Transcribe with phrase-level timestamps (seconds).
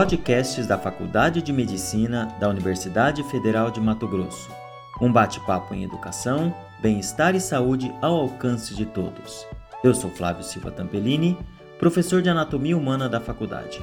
[0.00, 4.48] Podcasts da Faculdade de Medicina da Universidade Federal de Mato Grosso.
[4.98, 9.46] Um bate-papo em educação, bem-estar e saúde ao alcance de todos.
[9.84, 11.36] Eu sou Flávio Silva Tampellini,
[11.78, 13.82] professor de Anatomia Humana da faculdade.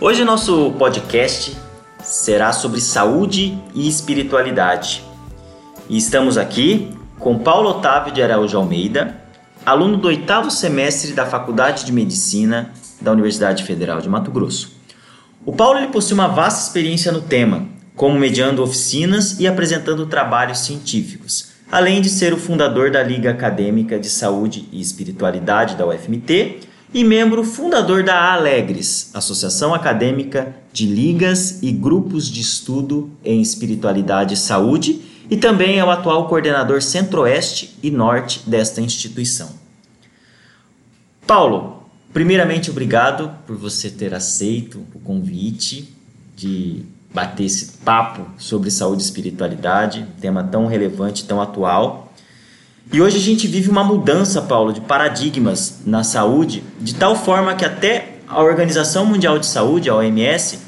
[0.00, 1.56] Hoje nosso podcast
[2.00, 5.02] será sobre saúde e espiritualidade.
[5.88, 6.96] E estamos aqui
[7.26, 9.16] com Paulo Otávio de Araújo Almeida,
[9.66, 14.76] aluno do oitavo semestre da Faculdade de Medicina da Universidade Federal de Mato Grosso.
[15.44, 17.66] O Paulo ele possui uma vasta experiência no tema,
[17.96, 23.98] como mediando oficinas e apresentando trabalhos científicos, além de ser o fundador da Liga Acadêmica
[23.98, 26.60] de Saúde e Espiritualidade da UFMT
[26.94, 34.34] e membro fundador da Alegres, Associação Acadêmica de Ligas e Grupos de Estudo em Espiritualidade
[34.34, 39.50] e Saúde, e também é o atual coordenador centro-oeste e norte desta instituição.
[41.26, 45.92] Paulo, primeiramente obrigado por você ter aceito o convite
[46.36, 52.12] de bater esse papo sobre saúde e espiritualidade, tema tão relevante, tão atual.
[52.92, 57.54] E hoje a gente vive uma mudança, Paulo, de paradigmas na saúde, de tal forma
[57.54, 60.58] que até a Organização Mundial de Saúde, a OMS,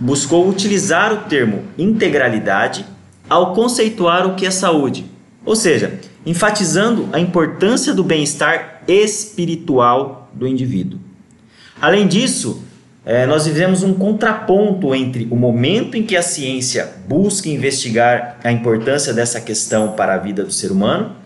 [0.00, 2.84] buscou utilizar o termo integralidade
[3.28, 5.06] ao conceituar o que é saúde,
[5.44, 10.98] ou seja, enfatizando a importância do bem-estar espiritual do indivíduo.
[11.80, 12.62] Além disso,
[13.04, 18.52] é, nós vivemos um contraponto entre o momento em que a ciência busca investigar a
[18.52, 21.16] importância dessa questão para a vida do ser humano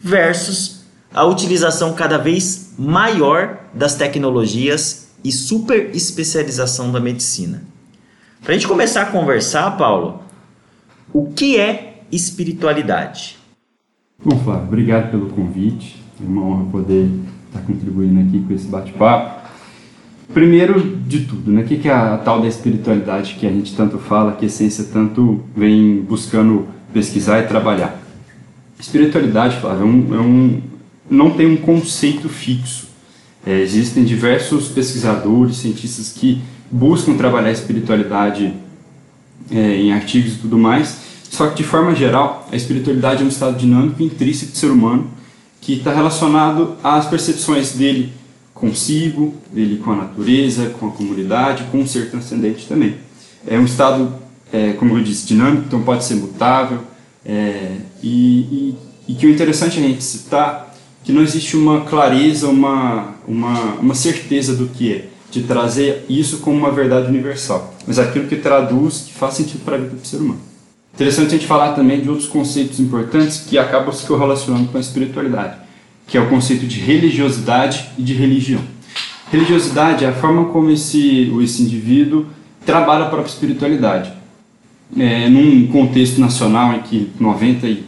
[0.00, 7.62] versus a utilização cada vez maior das tecnologias e super especialização da medicina.
[8.42, 10.22] Para a gente começar a conversar, Paulo,
[11.12, 13.36] o que é espiritualidade?
[14.24, 16.02] Bom, Flávio, obrigado pelo convite.
[16.22, 17.10] É uma honra poder
[17.48, 19.46] estar contribuindo aqui com esse bate-papo.
[20.32, 23.98] Primeiro de tudo, né, o que é a tal da espiritualidade que a gente tanto
[23.98, 28.00] fala, que a ciência tanto vem buscando pesquisar e trabalhar?
[28.78, 30.62] Espiritualidade, Flávio, é um, é um,
[31.08, 32.88] não tem um conceito fixo.
[33.46, 38.52] É, existem diversos pesquisadores, cientistas que buscam trabalhar a espiritualidade
[39.50, 40.96] é, em artigos e tudo mais,
[41.30, 45.10] só que de forma geral, a espiritualidade é um estado dinâmico intrínseco do ser humano
[45.60, 48.12] que está relacionado às percepções dele
[48.54, 52.96] consigo, dele com a natureza, com a comunidade, com o ser transcendente também.
[53.46, 54.14] É um estado,
[54.52, 56.80] é, como eu disse, dinâmico, então pode ser mutável,
[57.24, 58.74] é, e, e,
[59.08, 60.74] e, que o interessante é a gente citar
[61.04, 65.08] que não existe uma clareza, uma, uma, uma certeza do que é,
[65.40, 69.76] de trazer isso como uma verdade universal, mas aquilo que traduz, que faz sentido para
[69.76, 70.40] a vida do ser humano.
[70.94, 74.80] Interessante a gente falar também de outros conceitos importantes que acabam se correlacionando com a
[74.80, 75.58] espiritualidade,
[76.06, 78.62] que é o conceito de religiosidade e de religião.
[79.30, 82.26] Religiosidade é a forma como esse, esse indivíduo
[82.64, 84.12] trabalha a própria espiritualidade
[84.96, 87.82] é, num contexto nacional em que 95%,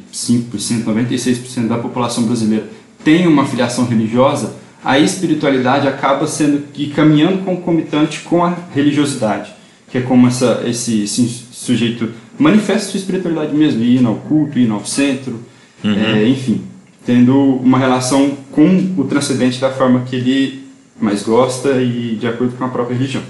[0.84, 2.68] 96% da população brasileira
[3.04, 4.56] tem uma filiação religiosa,
[4.88, 9.52] a espiritualidade acaba sendo e caminhando concomitante com a religiosidade,
[9.86, 14.70] que é como essa, esse, esse sujeito manifesta sua espiritualidade mesmo, ir ao culto, ir
[14.70, 15.44] ao centro,
[15.84, 15.92] uhum.
[15.92, 16.62] é, enfim,
[17.04, 20.66] tendo uma relação com o transcendente da forma que ele
[20.98, 23.22] mais gosta e de acordo com a própria religião.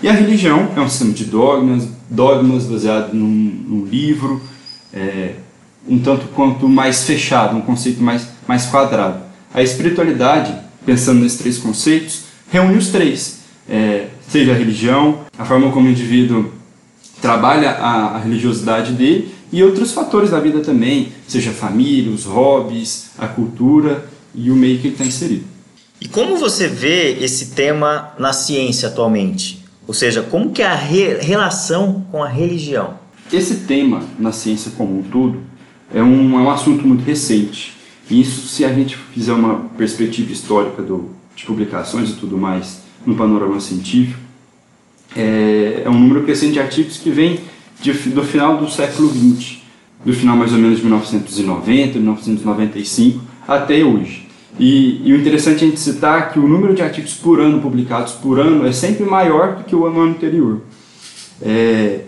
[0.00, 4.40] E a religião é um sistema de dogmas, dogmas baseado num, num livro,
[4.94, 5.32] é,
[5.88, 9.24] um tanto quanto mais fechado, um conceito mais, mais quadrado.
[9.52, 15.70] A espiritualidade, pensando nesses três conceitos, reúne os três, é, seja a religião, a forma
[15.70, 16.52] como o indivíduo
[17.20, 22.24] trabalha a, a religiosidade dele e outros fatores da vida também, seja a família, os
[22.24, 25.44] hobbies, a cultura e o meio que ele está inserido.
[26.00, 29.62] E como você vê esse tema na ciência atualmente?
[29.86, 32.94] Ou seja, como que é a re relação com a religião?
[33.32, 35.42] Esse tema na ciência como um todo
[35.92, 37.74] é um, é um assunto muito recente.
[38.10, 43.14] Isso, se a gente fizer uma perspectiva histórica do, de publicações e tudo mais no
[43.14, 44.18] panorama científico,
[45.16, 47.40] é, é um número crescente de artigos que vem
[47.80, 49.58] de, do final do século XX,
[50.04, 54.28] do final mais ou menos de 1990, 1995 até hoje.
[54.58, 57.60] E, e, o interessante é a gente citar que o número de artigos por ano
[57.60, 60.60] publicados por ano é sempre maior do que o ano anterior.
[61.40, 62.00] É,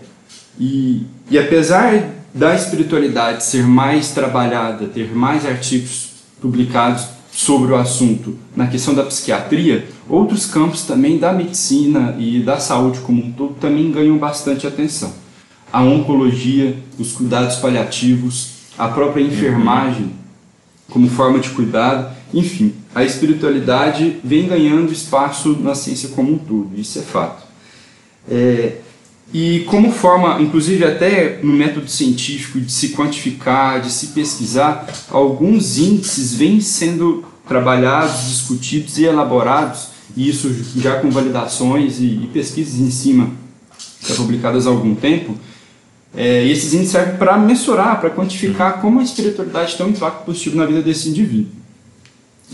[0.59, 8.37] e, e apesar da espiritualidade ser mais trabalhada, ter mais artigos publicados sobre o assunto
[8.55, 13.55] na questão da psiquiatria, outros campos também da medicina e da saúde como um todo
[13.55, 15.13] também ganham bastante atenção.
[15.71, 20.11] A oncologia, os cuidados paliativos, a própria enfermagem
[20.89, 22.15] como forma de cuidado.
[22.33, 27.43] Enfim, a espiritualidade vem ganhando espaço na ciência como um todo, isso é fato.
[28.29, 28.77] É,
[29.33, 35.79] e como forma, inclusive até no método científico de se quantificar, de se pesquisar, alguns
[35.79, 42.91] índices vêm sendo trabalhados, discutidos e elaborados, e isso já com validações e, pesquisas em
[42.91, 43.31] cima,
[44.07, 45.35] já publicadas há algum tempo,
[46.15, 50.25] é, e esses índices servem para mensurar, para quantificar como a espiritualidade tem um impacto
[50.25, 51.51] positivo na vida desse indivíduo.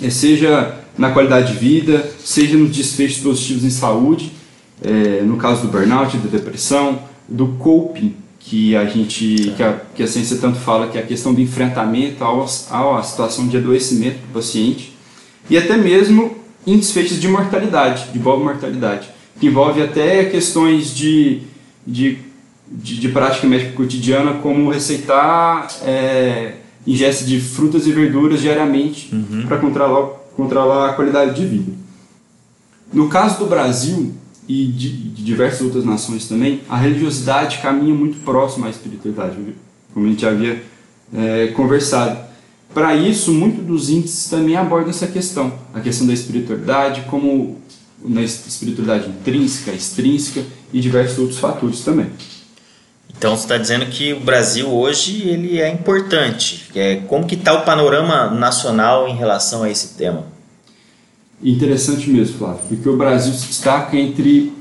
[0.01, 4.38] É, seja na qualidade de vida, seja nos desfechos positivos em saúde,
[4.83, 10.01] é, no caso do burnout, da depressão, do coping, que a gente, que a, que
[10.01, 14.33] a ciência tanto fala, que é a questão do enfrentamento à situação de adoecimento do
[14.33, 14.95] paciente,
[15.49, 16.35] e até mesmo
[16.65, 19.09] em desfechos de mortalidade, de boa mortalidade,
[19.39, 21.41] que envolve até questões de,
[21.85, 22.19] de,
[22.67, 26.53] de, de prática médica cotidiana, como receitar é,
[26.85, 29.45] ingesta de frutas e verduras diariamente uhum.
[29.47, 31.71] para controlar, controlar a qualidade de vida.
[32.91, 34.13] No caso do Brasil,
[34.49, 39.37] e de, diversas outras nações também, a religiosidade caminha muito próximo à espiritualidade,
[39.93, 40.63] como a gente havia
[41.13, 42.17] é, conversado.
[42.73, 47.61] Para isso, muitos dos índices também abordam essa questão, a questão da espiritualidade, como
[48.03, 50.43] na espiritualidade intrínseca, extrínseca
[50.73, 52.07] e diversos outros fatores também.
[53.15, 56.69] Então você está dizendo que o Brasil hoje ele é importante.
[56.73, 60.38] É, como que está o panorama nacional em relação a esse tema?
[61.41, 64.51] Interessante mesmo, Flávio, porque o Brasil se destaca entre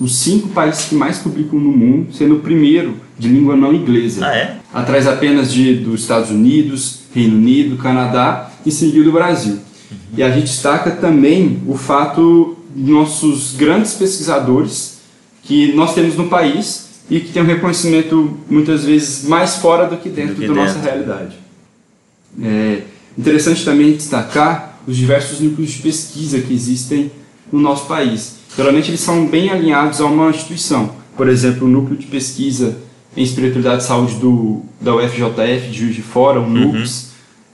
[0.00, 4.26] os cinco países que mais publicam no mundo, sendo o primeiro de língua não inglesa.
[4.26, 4.56] Ah, é?
[4.72, 9.54] Atrás apenas de, dos Estados Unidos, Reino Unido, Canadá e seguido o Brasil.
[9.54, 9.96] Uhum.
[10.16, 14.98] E a gente destaca também o fato de nossos grandes pesquisadores
[15.42, 19.96] que nós temos no país e que tem um reconhecimento muitas vezes mais fora do
[19.96, 21.36] que dentro da nossa realidade.
[22.42, 22.82] É
[23.16, 27.12] interessante também destacar os diversos núcleos de pesquisa que existem
[27.52, 28.36] no nosso país.
[28.56, 30.94] Geralmente eles são bem alinhados a uma instituição.
[31.14, 32.78] Por exemplo, o núcleo de pesquisa
[33.14, 36.72] em espiritualidade e saúde do, da UFJF, de Juiz de Fora, o uhum.
[36.72, 37.10] NUPS,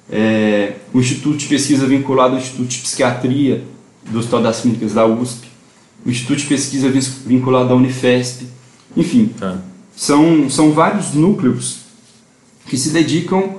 [0.09, 3.65] é, o Instituto de Pesquisa vinculado ao Instituto de Psiquiatria
[4.09, 5.49] do Hospital das Clínicas da USP,
[6.07, 6.89] o Instituto de Pesquisa
[7.27, 8.47] vinculado à Unifesp,
[8.97, 9.59] enfim, tá.
[9.97, 11.79] são, são vários núcleos
[12.67, 13.57] que se dedicam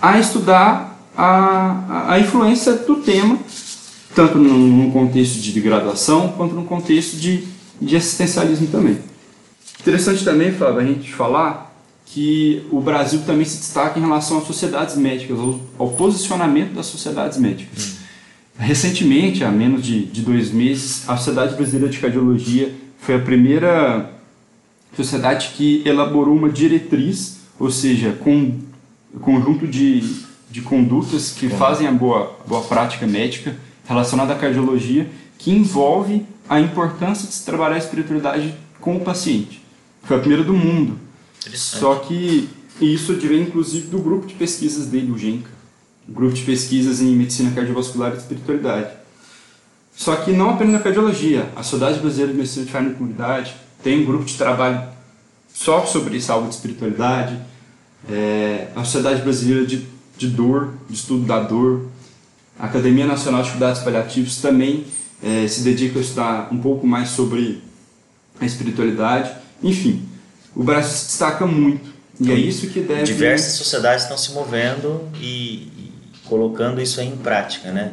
[0.00, 0.85] a estudar
[1.16, 3.38] a, a influência do tema,
[4.14, 7.44] tanto num contexto de graduação quanto no contexto de,
[7.80, 8.98] de assistencialismo também.
[9.80, 11.74] Interessante também, Flávio, a gente falar
[12.06, 16.86] que o Brasil também se destaca em relação às sociedades médicas, ao, ao posicionamento das
[16.86, 17.84] sociedades médicas.
[17.84, 17.96] Hum.
[18.58, 24.10] Recentemente, há menos de, de dois meses, a Sociedade Brasileira de Cardiologia foi a primeira
[24.96, 28.58] sociedade que elaborou uma diretriz, ou seja, com
[29.20, 30.02] conjunto de
[30.50, 33.56] de condutas que fazem a boa, boa prática médica
[33.86, 35.08] relacionada à cardiologia,
[35.38, 39.62] que envolve a importância de se trabalhar a espiritualidade com o paciente.
[40.02, 40.98] Foi a primeira do mundo.
[41.54, 42.48] Só que
[42.80, 45.50] isso advém inclusive do grupo de pesquisas dele, o GENCA,
[46.08, 48.90] o grupo de pesquisas em medicina cardiovascular e espiritualidade.
[49.94, 53.54] Só que não apenas na cardiologia, a Sociedade Brasileira de Medicina de Fé na Comunidade
[53.82, 54.82] tem um grupo de trabalho
[55.52, 57.40] só sobre saúde e espiritualidade,
[58.08, 59.86] é, a Sociedade Brasileira de
[60.16, 61.86] de dor, de estudo da dor.
[62.58, 64.86] A Academia Nacional de Cuidados Paliativos também
[65.22, 67.62] é, se dedica a estudar um pouco mais sobre
[68.40, 69.32] a espiritualidade.
[69.62, 70.06] Enfim,
[70.54, 71.94] o Brasil se destaca muito.
[72.18, 73.02] E é isso que deve.
[73.02, 75.92] Diversas sociedades estão se movendo e, e
[76.24, 77.92] colocando isso aí em prática, né?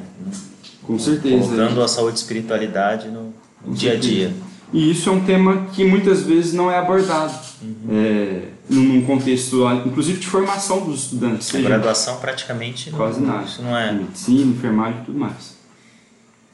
[0.81, 1.45] Com certeza.
[1.45, 3.33] Colocando a saúde e espiritualidade no,
[3.65, 4.33] no dia a dia.
[4.73, 7.33] E isso é um tema que muitas vezes não é abordado.
[7.61, 7.75] Uhum.
[7.91, 11.53] É, num contexto, inclusive de formação dos estudantes.
[11.53, 13.45] A graduação praticamente quase não, nada.
[13.45, 13.91] Isso não é.
[13.91, 15.55] Medicina, enfermagem e tudo mais.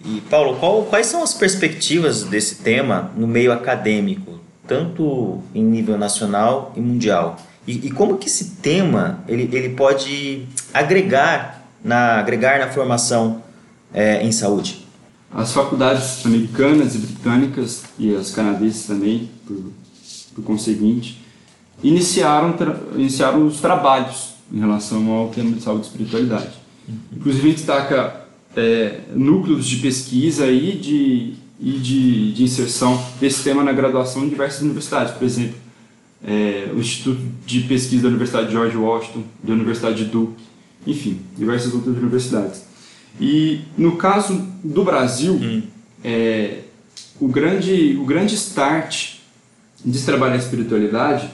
[0.03, 5.97] E Paulo, qual, quais são as perspectivas desse tema no meio acadêmico, tanto em nível
[5.97, 7.37] nacional e mundial?
[7.67, 13.43] E, e como que esse tema ele, ele pode agregar na agregar na formação
[13.93, 14.88] é, em saúde?
[15.31, 19.71] As faculdades americanas e britânicas e as canadenses também, por,
[20.35, 21.21] por conseguinte,
[21.83, 22.55] iniciaram,
[22.95, 26.49] iniciaram os trabalhos em relação ao tema de saúde e espiritualidade.
[27.15, 33.43] Inclusive, a gente destaca é, núcleos de pesquisa e de, e de, de inserção desse
[33.43, 35.13] tema na graduação em diversas universidades.
[35.13, 35.55] Por exemplo,
[36.23, 40.41] é, o Instituto de Pesquisa da Universidade de George Washington, da Universidade de Duke,
[40.87, 42.63] enfim, diversas outras universidades.
[43.19, 45.63] E no caso do Brasil, hum.
[46.03, 46.59] é,
[47.19, 49.15] o, grande, o grande start
[49.83, 51.29] de trabalhar a espiritualidade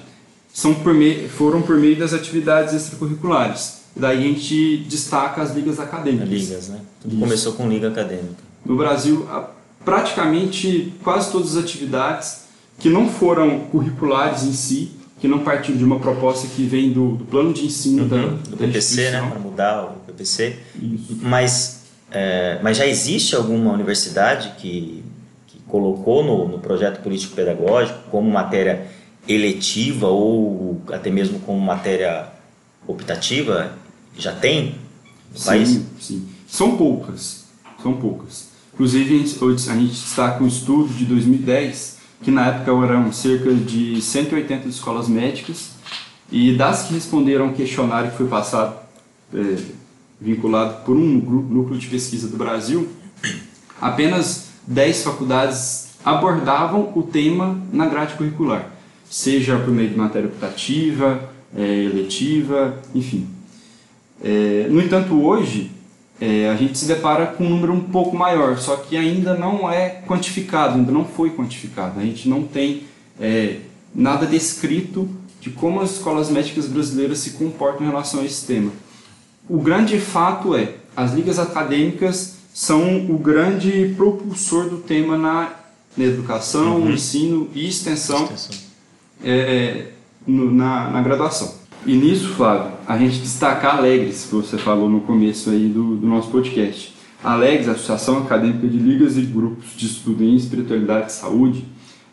[0.53, 3.81] são por meio, foram por meio das atividades extracurriculares.
[3.95, 6.29] daí a gente destaca as ligas acadêmicas.
[6.29, 6.79] Ligas, né?
[7.01, 8.43] Tudo começou com liga acadêmica.
[8.65, 9.27] No Brasil,
[9.83, 12.45] praticamente quase todas as atividades
[12.79, 17.15] que não foram curriculares em si, que não partiram de uma proposta que vem do,
[17.15, 20.57] do plano de ensino uhum, da, do da PPC, né, para mudar o PPC.
[20.75, 21.17] Isso.
[21.21, 25.03] Mas, é, mas já existe alguma universidade que,
[25.47, 28.87] que colocou no, no projeto político-pedagógico como matéria
[29.27, 32.27] eletiva ou até mesmo como matéria
[32.87, 33.73] optativa?
[34.17, 34.75] Já tem
[35.31, 35.81] no sim, país?
[35.99, 37.45] Sim, são poucas,
[37.81, 38.49] são poucas.
[38.73, 43.53] Inclusive, a gente, a gente destaca um estudo de 2010, que na época eram cerca
[43.53, 45.75] de 180 escolas médicas,
[46.31, 48.75] e das que responderam ao questionário que foi passado,
[49.31, 49.57] é,
[50.19, 52.89] vinculado por um núcleo de pesquisa do Brasil,
[53.79, 58.71] apenas 10 faculdades abordavam o tema na grade curricular,
[59.07, 63.27] seja por meio de matéria optativa, é, eletiva, enfim.
[64.23, 65.71] É, no entanto, hoje,
[66.19, 69.69] é, a gente se depara com um número um pouco maior, só que ainda não
[69.69, 71.99] é quantificado, ainda não foi quantificado.
[71.99, 72.83] A gente não tem
[73.19, 73.57] é,
[73.93, 75.09] nada descrito
[75.41, 78.71] de como as escolas médicas brasileiras se comportam em relação a esse tema.
[79.47, 85.53] O grande fato é, as ligas acadêmicas são o grande propulsor do tema na,
[85.97, 86.91] na educação, uhum.
[86.91, 88.57] ensino e extensão, extensão.
[89.23, 89.91] É, é,
[90.25, 91.53] no, na, na graduação.
[91.85, 95.95] E nisso, Flávio, a gente destaca a Alegres, que você falou no começo aí do,
[95.95, 96.95] do nosso podcast.
[97.23, 101.63] A Alegres, Associação Acadêmica de Ligas e Grupos de Estudo em Espiritualidade e Saúde,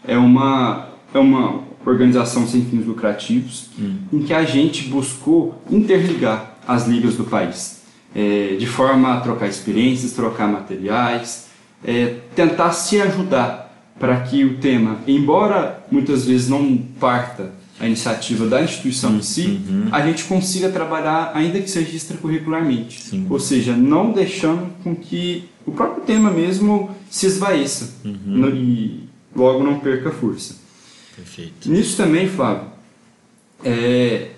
[0.07, 3.95] é uma, é uma organização sem fins lucrativos hum.
[4.13, 7.83] em que a gente buscou interligar as ligas do país,
[8.15, 11.49] é, de forma a trocar experiências, trocar materiais,
[11.83, 18.47] é, tentar se ajudar para que o tema, embora muitas vezes não parta a iniciativa
[18.47, 19.89] da instituição em si, uhum.
[19.91, 23.03] a gente consiga trabalhar, ainda que seja extracurricularmente.
[23.03, 23.27] Sim.
[23.29, 28.49] Ou seja, não deixando com que o próprio tema mesmo se esvaeça uhum.
[28.55, 30.57] e logo não perca força.
[31.17, 31.71] Perfeito.
[31.71, 32.69] Nisso também, Flávio,
[33.65, 34.31] é,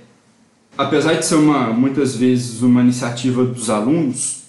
[0.76, 4.42] apesar de ser uma, muitas vezes uma iniciativa dos alunos,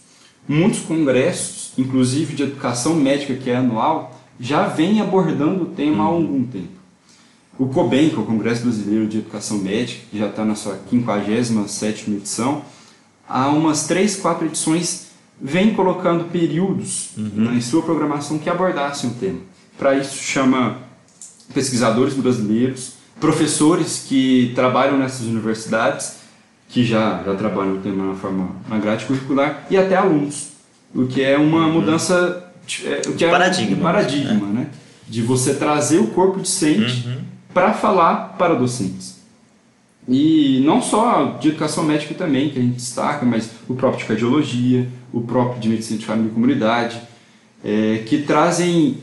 [0.47, 6.09] muitos congressos, inclusive de educação médica que é anual, já vem abordando o tema há
[6.09, 6.15] uhum.
[6.15, 6.74] algum tempo.
[7.57, 10.77] O COBEM, que é o Congresso Brasileiro de Educação Médica, que já está na sua
[10.89, 12.63] 57 edição,
[13.27, 15.07] há umas 3, 4 edições
[15.41, 17.53] vem colocando períodos uhum.
[17.53, 19.39] em sua programação que abordassem o tema.
[19.77, 20.79] Para isso chama
[21.53, 26.17] pesquisadores brasileiros, professores que trabalham nessas universidades,
[26.67, 30.49] que já, já trabalham o tema na forma na grade curricular, e até alunos,
[30.93, 31.73] o que é uma uhum.
[31.73, 32.51] mudança,
[32.83, 34.67] é, o que é paradigma, um paradigma né?
[35.07, 39.15] De você trazer o corpo discente uhum para falar para docentes.
[40.09, 44.05] E não só de educação médica também, que a gente destaca, mas o próprio de
[44.05, 47.01] cardiologia, o próprio de medicina de família e comunidade,
[47.63, 48.97] é, que trazem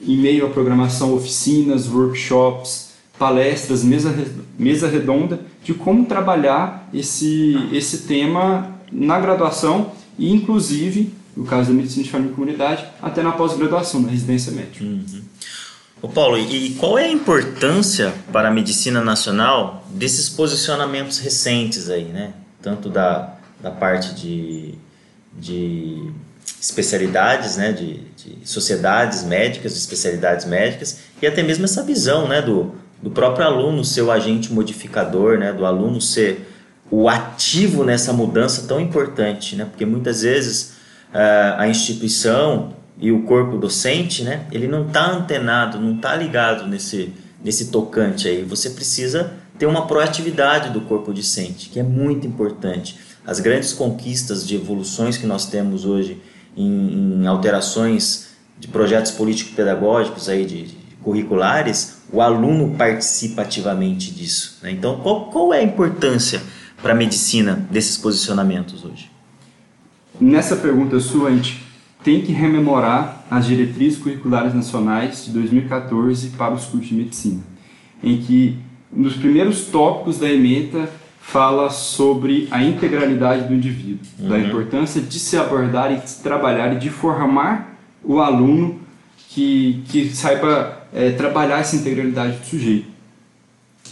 [0.00, 4.14] em meio à programação oficinas, workshops, palestras, mesa,
[4.58, 11.74] mesa redonda de como trabalhar esse, esse tema na graduação e inclusive, no caso da
[11.74, 14.82] medicina de família e comunidade, até na pós-graduação, na residência médica.
[14.82, 15.04] Uhum.
[16.00, 22.04] Ô Paulo, e qual é a importância para a medicina nacional desses posicionamentos recentes aí,
[22.04, 22.34] né?
[22.62, 24.76] Tanto da, da parte de,
[25.32, 26.08] de
[26.60, 27.72] especialidades, né?
[27.72, 32.40] De, de sociedades médicas, de especialidades médicas e até mesmo essa visão, né?
[32.40, 35.52] Do, do próprio aluno ser o agente modificador, né?
[35.52, 36.48] Do aluno ser
[36.92, 39.64] o ativo nessa mudança tão importante, né?
[39.64, 40.74] Porque muitas vezes
[41.12, 46.66] uh, a instituição e o corpo docente, né, ele não está antenado, não está ligado
[46.66, 47.12] nesse,
[47.42, 48.42] nesse tocante aí.
[48.42, 52.98] Você precisa ter uma proatividade do corpo docente, que é muito importante.
[53.24, 56.20] As grandes conquistas de evoluções que nós temos hoje
[56.56, 58.28] em, em alterações
[58.58, 64.58] de projetos político-pedagógicos aí de, de, curriculares, o aluno participa ativamente disso.
[64.62, 64.72] Né?
[64.72, 66.42] Então, qual, qual é a importância
[66.82, 69.10] para a medicina desses posicionamentos hoje?
[70.20, 71.67] Nessa pergunta sua, a gente
[72.02, 77.42] tem que rememorar as diretrizes curriculares nacionais de 2014 para os cursos de medicina,
[78.02, 78.56] em que
[78.92, 80.88] nos primeiros tópicos da ementa
[81.20, 84.28] fala sobre a integralidade do indivíduo, uhum.
[84.28, 88.80] da importância de se abordar e de se trabalhar e de formar o aluno
[89.28, 92.88] que, que saiba é, trabalhar essa integralidade do sujeito.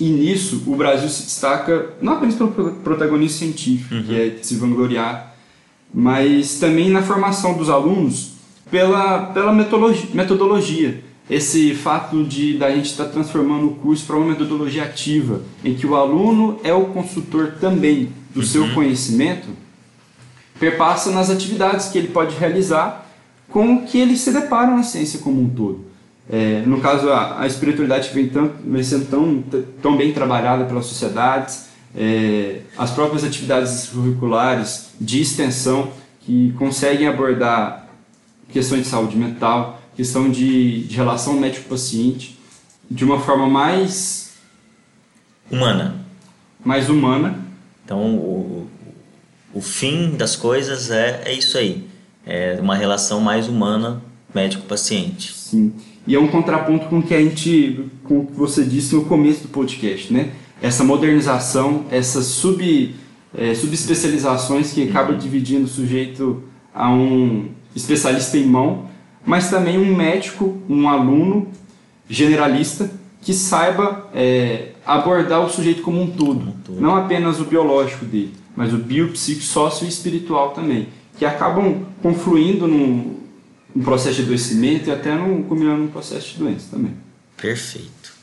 [0.01, 4.03] E nisso o Brasil se destaca não apenas pelo protagonismo científico, uhum.
[4.03, 5.36] que é se vangloriar
[5.93, 8.33] mas também na formação dos alunos
[8.71, 11.05] pela, pela metodologia, metodologia.
[11.29, 15.75] Esse fato de da gente estar tá transformando o curso para uma metodologia ativa, em
[15.75, 18.47] que o aluno é o consultor também do uhum.
[18.47, 19.49] seu conhecimento
[20.59, 23.07] perpassa nas atividades que ele pode realizar
[23.49, 25.85] com o que ele se depara na ciência como um todo.
[26.29, 29.45] É, no caso, a, a espiritualidade vem, tão, vem sendo tão,
[29.81, 31.67] tão bem trabalhada pelas sociedades,
[31.97, 37.89] é, as próprias atividades curriculares de extensão que conseguem abordar
[38.53, 42.39] questões de saúde mental, questão de, de relação médico-paciente,
[42.91, 44.35] de uma forma mais
[45.51, 46.05] humana.
[46.65, 47.39] Mais humana.
[47.85, 48.69] Então, o,
[49.55, 51.87] o fim das coisas é, é isso aí.
[52.27, 54.03] É uma relação mais humana
[54.35, 55.33] médico-paciente.
[55.33, 55.73] Sim.
[56.07, 59.05] E é um contraponto com o que a gente, com o que você disse no
[59.05, 60.33] começo do podcast, né?
[60.61, 62.95] Essa modernização, essas sub,
[63.37, 65.19] é, subespecializações que acaba uhum.
[65.19, 66.43] dividindo o sujeito
[66.75, 68.89] a um especialista em mão,
[69.25, 71.49] mas também um médico, um aluno
[72.09, 77.41] generalista que saiba é, abordar o sujeito como um todo, como um todo, não apenas
[77.41, 83.17] o biológico dele, mas o biopsico, sócio e espiritual também, que acabam confluindo num,
[83.75, 86.95] num processo de adoecimento e até num, combinando num processo de doença também.
[87.37, 88.16] Perfeito.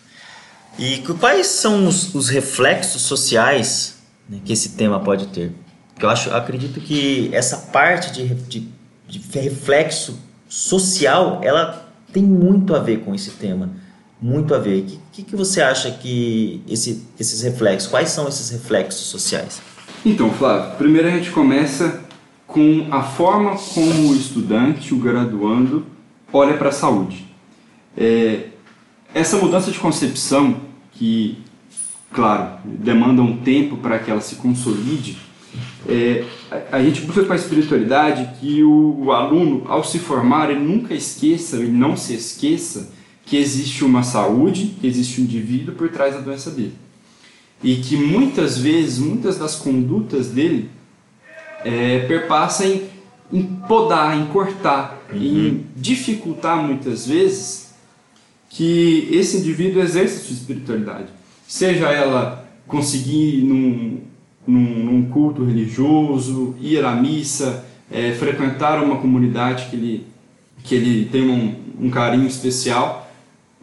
[0.78, 5.52] E quais são os, os reflexos sociais né, que esse tema pode ter?
[6.02, 8.68] eu acho, eu acredito que essa parte de, de,
[9.08, 13.70] de reflexo social, ela tem muito a ver com esse tema
[14.24, 14.80] muito a ver.
[14.80, 19.62] O que, que, você acha que esse, esses reflexos, quais são esses reflexos sociais?
[20.06, 22.02] Então, Flávio, primeiro a gente começa
[22.48, 25.86] com a forma como o estudante, o graduando,
[26.32, 27.26] olha para a saúde.
[27.98, 28.48] É,
[29.14, 30.62] essa mudança de concepção,
[30.94, 31.38] que,
[32.12, 35.18] claro, demanda um tempo para que ela se consolide,
[35.88, 40.50] é, a, a, gente busca com a espiritualidade que o, o aluno, ao se formar,
[40.50, 42.92] ele nunca esqueça, ele não se esqueça
[43.26, 46.74] que existe uma saúde, que existe um indivíduo por trás da doença dele.
[47.64, 50.70] E que muitas vezes, muitas das condutas dele
[51.64, 52.90] é, perpassam em,
[53.32, 55.20] em podar, em cortar, uhum.
[55.20, 57.63] em dificultar muitas vezes
[58.54, 61.08] que esse indivíduo exerça sua espiritualidade.
[61.48, 64.02] Seja ela conseguir num,
[64.46, 70.08] num, num culto religioso, ir à missa, é, frequentar uma comunidade que ele,
[70.64, 73.12] que ele tem um, um carinho especial,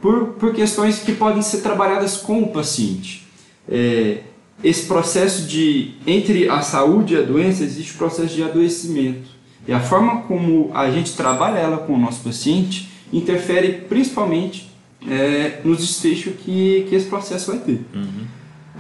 [0.03, 3.25] por, por questões que podem ser trabalhadas com o paciente.
[3.69, 4.23] É,
[4.63, 9.31] esse processo de, entre a saúde e a doença, existe o processo de adoecimento.
[9.69, 14.70] E a forma como a gente trabalha ela com o nosso paciente interfere principalmente
[15.09, 17.81] é, nos desfechos que, que esse processo vai ter.
[17.95, 18.27] Uhum.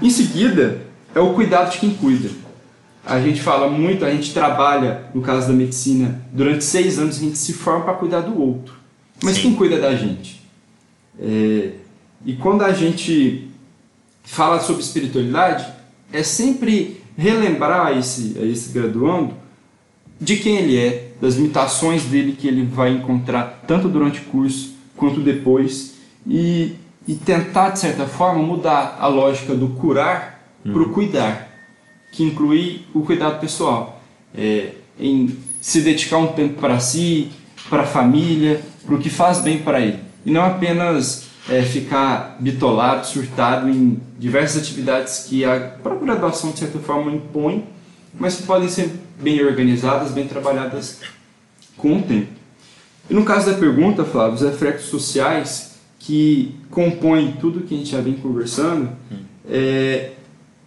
[0.02, 0.82] Em seguida,
[1.14, 2.30] é o cuidado de quem cuida.
[3.04, 7.20] A gente fala muito, a gente trabalha, no caso da medicina, durante seis anos a
[7.20, 8.74] gente se forma para cuidar do outro.
[9.22, 9.42] Mas Sim.
[9.42, 10.40] quem cuida da gente?
[11.18, 11.72] É,
[12.24, 13.48] e quando a gente
[14.22, 15.66] fala sobre espiritualidade,
[16.12, 19.34] é sempre relembrar esse, a esse graduando
[20.20, 24.74] de quem ele é, das limitações dele que ele vai encontrar tanto durante o curso
[24.96, 25.94] quanto depois
[26.26, 30.72] e, e tentar, de certa forma, mudar a lógica do curar uhum.
[30.72, 31.48] para o cuidar,
[32.12, 34.00] que inclui o cuidado pessoal,
[34.34, 37.30] é, em se dedicar um tempo para si,
[37.68, 42.36] para a família, para o que faz bem para ele e não apenas é, ficar
[42.38, 47.66] bitolado, surtado em diversas atividades que a própria graduação, de certa forma, impõe,
[48.18, 51.00] mas que podem ser bem organizadas, bem trabalhadas
[51.76, 52.28] com o tempo.
[53.08, 55.69] E no caso da pergunta, Flávio, os reflexos sociais
[56.00, 58.90] que compõem tudo que a gente já vem conversando,
[59.48, 60.12] é,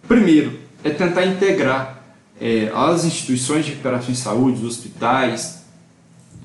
[0.06, 2.02] primeiro, é tentar integrar
[2.40, 5.64] é, as instituições de recuperação em saúde, os hospitais,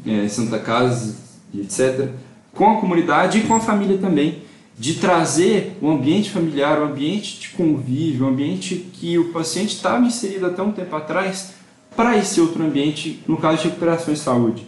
[0.06, 1.16] é, Santa Casa,
[1.56, 2.10] etc.,
[2.54, 4.44] com a comunidade e com a família também,
[4.78, 10.04] de trazer o ambiente familiar, o ambiente de convívio, o ambiente que o paciente estava
[10.04, 11.54] inserido até um tempo atrás,
[11.96, 14.66] para esse outro ambiente, no caso de recuperação e saúde.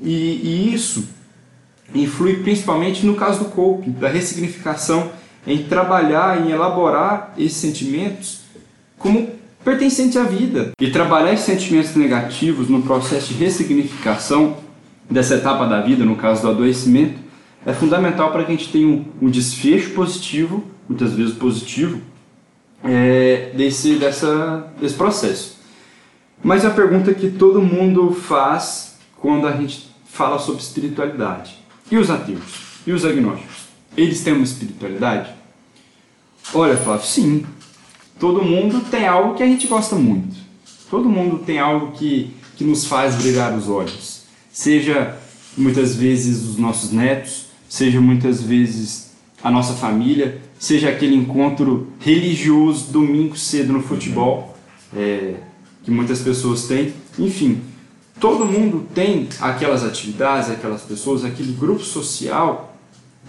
[0.00, 1.06] E, e isso
[1.92, 5.10] influi principalmente no caso do coping, da ressignificação,
[5.46, 8.40] em trabalhar, em elaborar esses sentimentos
[8.98, 9.28] como
[9.64, 10.72] pertencente à vida.
[10.80, 14.56] E trabalhar esses sentimentos negativos no processo de ressignificação
[15.10, 17.18] dessa etapa da vida, no caso do adoecimento,
[17.66, 22.00] é fundamental para que a gente tenha um, um desfecho positivo, muitas vezes positivo,
[22.82, 25.58] é, desse, dessa, desse processo.
[26.42, 31.58] Mas a pergunta que todo mundo faz quando a gente fala sobre espiritualidade:
[31.90, 32.64] e os ateus?
[32.86, 33.64] E os agnósticos?
[33.96, 35.30] Eles têm uma espiritualidade?
[36.52, 37.46] Olha, Flávio, sim.
[38.18, 40.36] Todo mundo tem algo que a gente gosta muito.
[40.90, 44.14] Todo mundo tem algo que, que nos faz brilhar os olhos
[44.54, 45.18] seja
[45.58, 49.10] muitas vezes os nossos netos, seja muitas vezes
[49.42, 54.56] a nossa família, seja aquele encontro religioso domingo cedo no futebol.
[54.96, 55.34] é,
[55.82, 56.94] que muitas pessoas têm.
[57.18, 57.60] Enfim,
[58.20, 62.76] todo mundo tem aquelas atividades, aquelas pessoas, aquele grupo social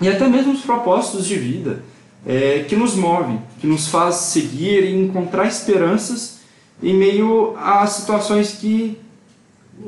[0.02, 1.84] e até mesmo os propósitos de vida
[2.26, 6.40] é, que nos move, que nos faz seguir e encontrar esperanças
[6.82, 8.98] em meio a situações que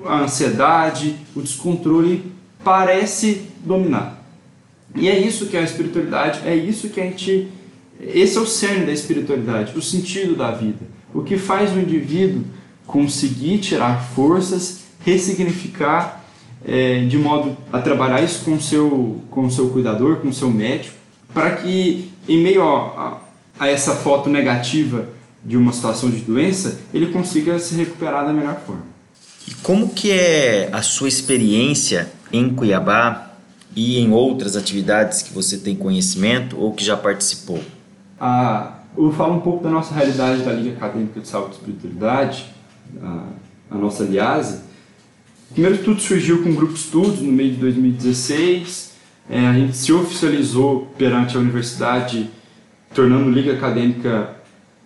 [0.05, 2.31] a ansiedade, o descontrole
[2.63, 4.23] parece dominar.
[4.95, 7.49] E é isso que é a espiritualidade, é isso que a gente.
[7.99, 10.85] Esse é o cerne da espiritualidade, o sentido da vida.
[11.13, 12.43] O que faz o indivíduo
[12.85, 16.23] conseguir tirar forças, ressignificar
[16.65, 20.33] é, de modo a trabalhar isso com o seu, com o seu cuidador, com o
[20.33, 20.95] seu médico,
[21.33, 23.21] para que em meio a,
[23.57, 25.07] a, a essa foto negativa
[25.43, 28.83] de uma situação de doença, ele consiga se recuperar da melhor forma.
[29.47, 33.31] E como que é a sua experiência em Cuiabá
[33.73, 37.61] e em outras atividades que você tem conhecimento ou que já participou?
[38.19, 42.45] Ah, eu falo um pouco da nossa realidade da Liga Acadêmica de Saúde e Espiritualidade,
[43.01, 43.23] a,
[43.71, 44.03] a nossa
[45.51, 48.91] Primeiro tudo surgiu com um grupo de estudos no meio de 2016,
[49.29, 52.29] é, a gente se oficializou perante a universidade,
[52.93, 54.35] tornando Liga Acadêmica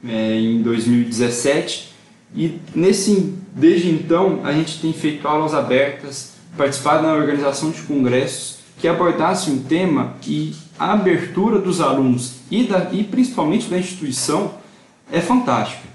[0.08, 1.94] é, em 2017
[2.36, 8.60] e nesse desde então a gente tem feito aulas abertas, participado na organização de congressos
[8.80, 14.56] que abordassem um tema e a abertura dos alunos e, da, e principalmente da instituição
[15.12, 15.88] é fantástica.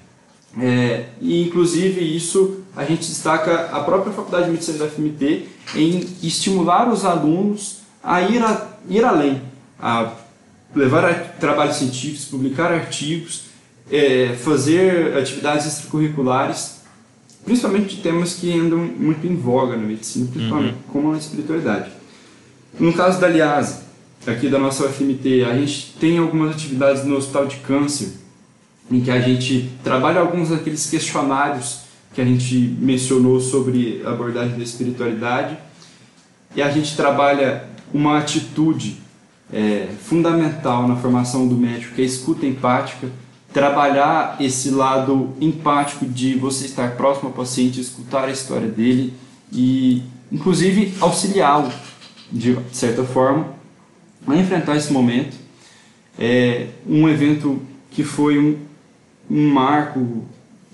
[0.59, 6.07] É, e inclusive isso a gente destaca a própria Faculdade de Medicina da FMT em
[6.23, 9.41] estimular os alunos a ir, a, ir além,
[9.81, 10.13] a
[10.75, 13.45] levar trabalhos científicos, publicar artigos,
[13.91, 16.83] é, fazer atividades extracurriculares,
[17.47, 20.93] principalmente de temas que andam muito em voga na medicina, principalmente uhum.
[20.93, 21.91] como a espiritualidade.
[22.79, 23.81] No caso da Aliase,
[24.27, 28.13] aqui da nossa UFMT, a gente tem algumas atividades no Hospital de Câncer,
[28.91, 31.86] em que a gente trabalha alguns daqueles questionários
[32.17, 35.55] que a gente mencionou sobre abordagem da espiritualidade,
[36.55, 38.97] e a gente trabalha uma atitude
[39.53, 43.11] é, fundamental na formação do médico, que é a escuta empática,
[43.53, 49.13] trabalhar esse lado empático de você estar próximo ao paciente, escutar a história dele
[49.53, 50.03] e,
[50.33, 51.71] inclusive, auxiliá-lo,
[52.33, 53.53] de certa forma,
[54.27, 55.37] a enfrentar esse momento.
[56.19, 58.57] É um evento que foi um,
[59.31, 60.25] um marco,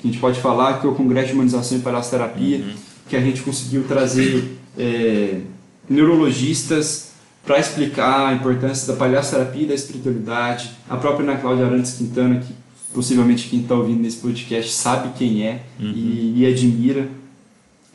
[0.02, 2.74] que a gente pode falar, que é o Congresso de Humanização e Palhaçoterapia, uhum.
[3.08, 5.40] que a gente conseguiu trazer é,
[5.88, 7.12] neurologistas
[7.46, 10.72] para explicar a importância da palhaçoterapia e da espiritualidade.
[10.90, 12.52] A própria Ana Cláudia Arantes Quintana, que
[12.92, 15.92] possivelmente quem está ouvindo nesse podcast sabe quem é uhum.
[15.94, 17.08] e, e admira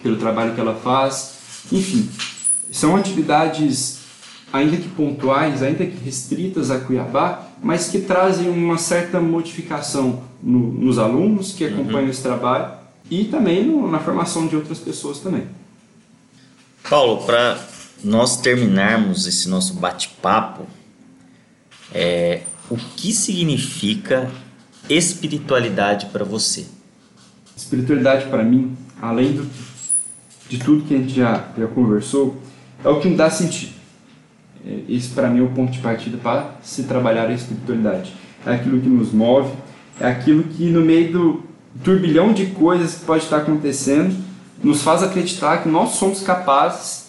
[0.01, 1.35] pelo trabalho que ela faz.
[1.71, 2.07] Enfim,
[2.71, 3.99] são atividades
[4.51, 10.71] ainda que pontuais, ainda que restritas a Cuiabá, mas que trazem uma certa modificação no,
[10.71, 12.09] nos alunos que acompanham uhum.
[12.09, 12.73] esse trabalho
[13.09, 15.43] e também no, na formação de outras pessoas também.
[16.89, 17.59] Paulo, para
[18.03, 20.65] nós terminarmos esse nosso bate-papo,
[21.93, 24.29] é, o que significa
[24.89, 26.65] espiritualidade para você?
[27.55, 29.49] Espiritualidade para mim, além do,
[30.47, 32.41] de tudo que a gente já, já conversou,
[32.83, 33.73] é o que me dá sentido.
[34.65, 38.13] É, esse para mim é o ponto de partida para se trabalhar a espiritualidade.
[38.45, 39.51] É aquilo que nos move,
[39.99, 41.43] é aquilo que no meio do
[41.83, 44.15] turbilhão de coisas que pode estar acontecendo,
[44.63, 47.07] nos faz acreditar que nós somos capazes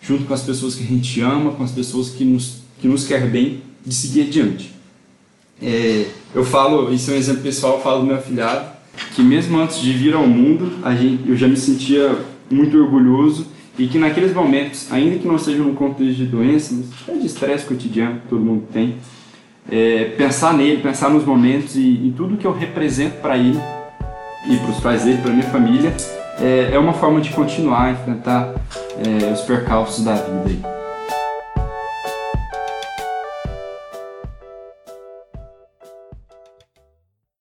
[0.00, 3.06] junto com as pessoas que a gente ama, com as pessoas que nos, que nos
[3.06, 4.72] quer bem, de seguir adiante.
[5.60, 8.70] É, eu falo, isso é um exemplo pessoal, eu falo do meu afilhado,
[9.14, 12.16] que mesmo antes de vir ao mundo, gente, eu já me sentia
[12.50, 13.46] muito orgulhoso
[13.78, 17.26] e que naqueles momentos, ainda que não seja num contexto de doença, mas é de
[17.26, 18.96] estresse cotidiano que todo mundo tem,
[19.70, 23.60] é, pensar nele, pensar nos momentos e em tudo que eu represento para ele
[24.48, 25.92] e para os pais dele, para minha família,
[26.40, 28.54] é, é uma forma de continuar a enfrentar
[29.04, 30.42] é, os percalços da vida.
[30.46, 30.77] Aí.